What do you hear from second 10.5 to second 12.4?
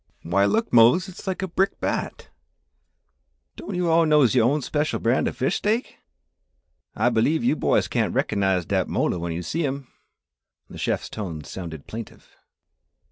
And the chef's tones sounded plaintive.